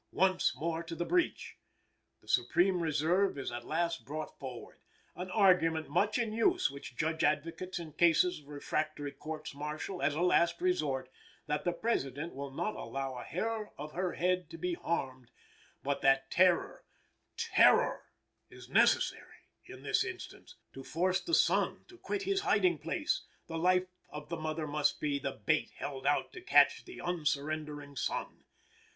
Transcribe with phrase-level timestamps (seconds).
[0.13, 1.57] Once more to the breach!
[2.21, 4.79] The supreme reserve is at last brought forward
[5.15, 10.15] an argument much in use with Judge Advocates in cases of refractory courts martial, as
[10.15, 11.07] a last resort
[11.45, 15.29] that the President will not allow a hair of her head to be harmed,
[15.83, 16.83] but that terror,
[17.37, 18.01] TERROR,
[18.49, 23.55] is necessary; in this instance, to force the son to quit his hiding place, the
[23.59, 28.45] life of the mother must be the bait held out to catch the unsurrendering son.